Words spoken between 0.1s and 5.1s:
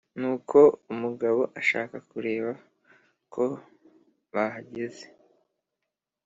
nuko umugabo ashaka kureba ko bahagezr